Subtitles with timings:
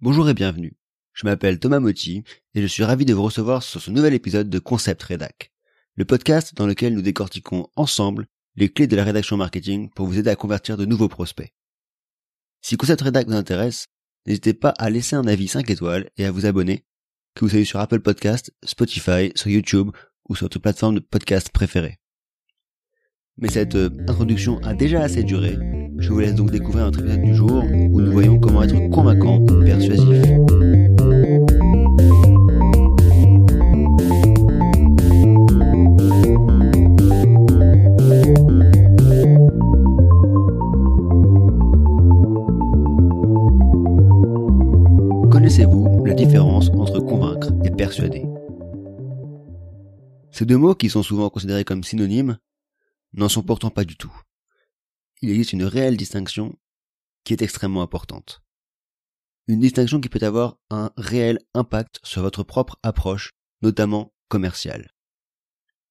[0.00, 0.76] Bonjour et bienvenue.
[1.12, 4.50] Je m'appelle Thomas Motti et je suis ravi de vous recevoir sur ce nouvel épisode
[4.50, 5.52] de Concept Redac,
[5.94, 8.26] le podcast dans lequel nous décortiquons ensemble
[8.56, 11.54] les clés de la rédaction marketing pour vous aider à convertir de nouveaux prospects.
[12.60, 13.86] Si Concept Redac vous intéresse,
[14.26, 16.84] n'hésitez pas à laisser un avis 5 étoiles et à vous abonner,
[17.34, 19.90] que vous soyez sur Apple Podcast, Spotify, sur YouTube
[20.28, 22.00] ou sur votre plateforme de podcast préférée.
[23.36, 25.56] Mais cette euh, introduction a déjà assez duré,
[25.98, 29.44] je vous laisse donc découvrir notre épisode du jour où nous voyons comment être convaincant
[29.64, 30.22] persuasif.
[45.30, 48.26] Connaissez-vous la différence entre convaincre et persuader?
[50.30, 52.38] Ces deux mots qui sont souvent considérés comme synonymes
[53.12, 54.12] n'en sont pourtant pas du tout
[55.22, 56.56] il existe une réelle distinction
[57.24, 58.42] qui est extrêmement importante.
[59.46, 63.30] Une distinction qui peut avoir un réel impact sur votre propre approche,
[63.62, 64.90] notamment commerciale.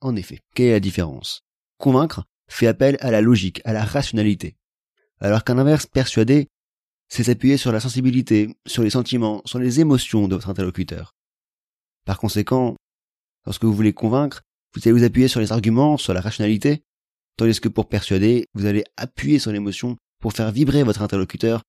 [0.00, 1.40] En effet, quelle est la différence?
[1.78, 4.56] Convaincre fait appel à la logique, à la rationalité,
[5.20, 6.48] alors qu'un inverse persuader,
[7.08, 11.14] c'est s'appuyer sur la sensibilité, sur les sentiments, sur les émotions de votre interlocuteur.
[12.04, 12.76] Par conséquent,
[13.46, 14.42] lorsque vous voulez convaincre,
[14.74, 16.82] vous allez vous appuyer sur les arguments, sur la rationalité,
[17.36, 21.62] Tandis que pour persuader, vous allez appuyer sur l'émotion pour faire vibrer votre interlocuteur,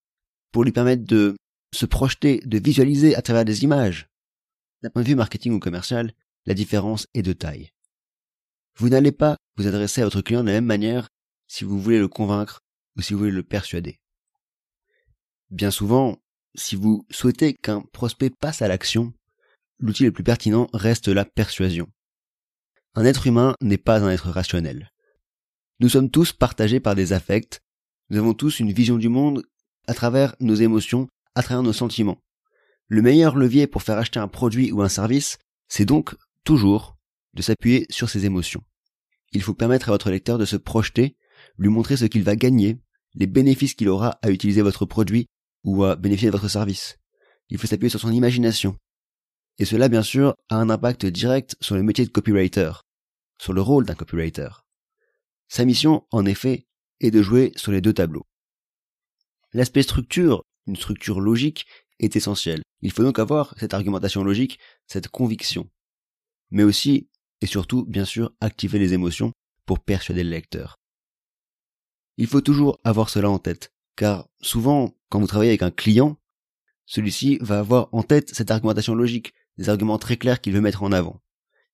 [0.52, 1.36] pour lui permettre de
[1.74, 4.08] se projeter, de visualiser à travers des images.
[4.82, 6.14] D'un point de vue marketing ou commercial,
[6.46, 7.72] la différence est de taille.
[8.78, 11.10] Vous n'allez pas vous adresser à votre client de la même manière
[11.48, 12.62] si vous voulez le convaincre
[12.96, 14.00] ou si vous voulez le persuader.
[15.50, 16.18] Bien souvent,
[16.56, 19.14] si vous souhaitez qu'un prospect passe à l'action,
[19.80, 21.88] l'outil le plus pertinent reste la persuasion.
[22.96, 24.92] Un être humain n'est pas un être rationnel.
[25.80, 27.62] Nous sommes tous partagés par des affects,
[28.09, 29.44] nous avons tous une vision du monde
[29.88, 32.22] à travers nos émotions, à travers nos sentiments.
[32.88, 35.38] Le meilleur levier pour faire acheter un produit ou un service,
[35.68, 36.16] c'est donc
[36.46, 36.98] toujours
[37.34, 38.64] de s'appuyer sur ses émotions.
[39.34, 41.18] Il faut permettre à votre lecteur de se projeter,
[41.58, 42.80] lui montrer ce qu'il va gagner,
[43.16, 45.28] les bénéfices qu'il aura à utiliser votre produit
[45.66, 46.97] ou à bénéficier de votre service.
[47.50, 48.78] Il faut s'appuyer sur son imagination.
[49.57, 52.72] Et cela, bien sûr, a un impact direct sur le métier de copywriter,
[53.42, 54.65] sur le rôle d'un copywriter.
[55.47, 56.67] Sa mission, en effet,
[57.00, 58.25] est de jouer sur les deux tableaux.
[59.53, 61.66] L'aspect structure, une structure logique,
[62.00, 62.61] est essentiel.
[62.81, 65.69] Il faut donc avoir cette argumentation logique, cette conviction.
[66.51, 67.09] Mais aussi,
[67.41, 69.31] et surtout, bien sûr, activer les émotions
[69.66, 70.75] pour persuader le lecteur.
[72.17, 76.17] Il faut toujours avoir cela en tête, car souvent, quand vous travaillez avec un client,
[76.85, 80.83] celui-ci va avoir en tête cette argumentation logique, des arguments très clairs qu'il veut mettre
[80.83, 81.22] en avant.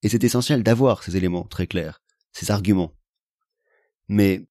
[0.03, 2.01] Et c'est essentiel d'avoir ces éléments très clairs,
[2.31, 2.95] ces arguments.
[4.11, 4.45] Mais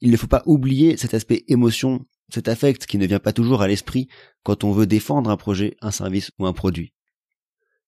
[0.00, 3.60] il ne faut pas oublier cet aspect émotion, cet affect qui ne vient pas toujours
[3.60, 4.08] à l'esprit
[4.42, 6.94] quand on veut défendre un projet, un service ou un produit.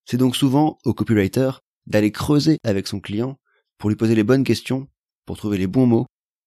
[0.04, 1.50] C'est donc souvent au copywriter
[1.86, 3.40] d'aller creuser avec son client
[3.78, 4.86] pour lui poser les bonnes questions,
[5.24, 6.06] pour trouver les bons mots,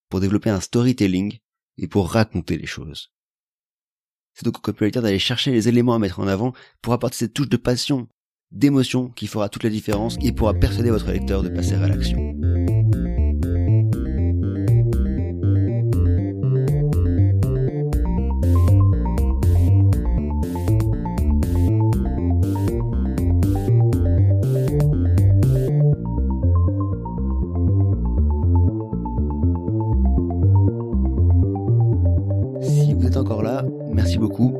[0.09, 1.39] pour développer un storytelling
[1.79, 3.11] et pour raconter les choses.
[4.35, 7.33] C'est donc au copywriter d'aller chercher les éléments à mettre en avant pour apporter cette
[7.33, 8.07] touche de passion,
[8.51, 12.36] d'émotion qui fera toute la différence et pourra persuader votre lecteur de passer à l'action.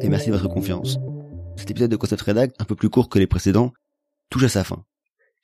[0.02, 0.98] Et merci de votre confiance.
[1.58, 3.74] Cet épisode de Concept Redact, un peu plus court que les précédents,
[4.30, 4.86] touche à sa fin.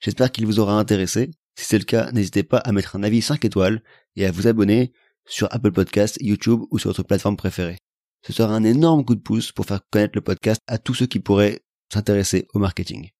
[0.00, 1.30] J'espère qu'il vous aura intéressé.
[1.56, 3.82] Si c'est le cas, n'hésitez pas à mettre un avis 5 étoiles
[4.16, 4.92] et à vous abonner
[5.26, 7.78] sur Apple Podcasts, YouTube ou sur votre plateforme préférée.
[8.26, 11.06] Ce sera un énorme coup de pouce pour faire connaître le podcast à tous ceux
[11.06, 11.60] qui pourraient
[11.92, 13.10] s'intéresser au marketing.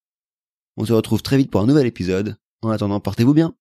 [0.76, 2.37] On se retrouve très vite pour un nouvel épisode.
[2.62, 3.54] En attendant, portez-vous bien.